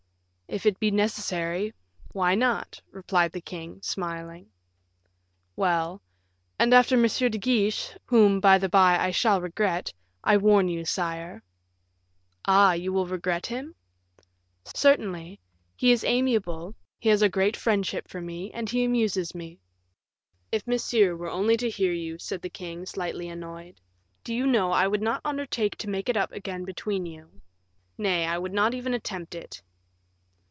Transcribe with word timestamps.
"If 0.53 0.65
it 0.65 0.81
be 0.81 0.91
necessary, 0.91 1.73
why 2.11 2.35
not?" 2.35 2.81
replied 2.91 3.31
the 3.31 3.39
king, 3.39 3.81
smiling. 3.81 4.47
"Well; 5.55 6.01
and 6.59 6.73
after 6.73 6.97
M. 6.97 7.03
de 7.07 7.37
Guiche 7.37 7.95
whom, 8.07 8.41
by 8.41 8.57
the 8.57 8.67
by, 8.67 8.99
I 8.99 9.11
shall 9.11 9.39
regret 9.39 9.93
I 10.25 10.35
warn 10.35 10.67
you, 10.67 10.83
sire." 10.83 11.41
"Ah, 12.45 12.73
you 12.73 12.91
will 12.91 13.07
regret 13.07 13.45
him?" 13.45 13.75
"Certainly; 14.65 15.39
he 15.73 15.93
is 15.93 16.03
amiable, 16.03 16.75
he 16.99 17.07
has 17.07 17.21
a 17.21 17.29
great 17.29 17.55
friendship 17.55 18.09
for 18.09 18.19
me, 18.19 18.51
and 18.51 18.69
he 18.69 18.83
amuses 18.83 19.33
me." 19.33 19.61
"If 20.51 20.67
Monsieur 20.67 21.15
were 21.15 21.31
only 21.31 21.55
to 21.55 21.69
hear 21.69 21.93
you," 21.93 22.17
said 22.17 22.41
the 22.41 22.49
king, 22.49 22.85
slightly 22.85 23.29
annoyed, 23.29 23.79
"do 24.25 24.33
you 24.35 24.45
know 24.45 24.73
I 24.73 24.85
would 24.89 25.01
not 25.01 25.21
undertake 25.23 25.77
to 25.77 25.89
make 25.89 26.09
it 26.09 26.17
up 26.17 26.33
again 26.33 26.65
between 26.65 27.05
you; 27.05 27.39
nay, 27.97 28.25
I 28.27 28.37
would 28.37 28.51
not 28.51 28.73
even 28.73 28.93
attempt 28.93 29.33
it." 29.33 29.61